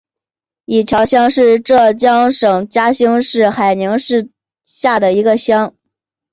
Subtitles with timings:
[0.65, 4.31] 伊桥乡是浙江省嘉兴市海宁市
[4.63, 5.75] 下的一个乡。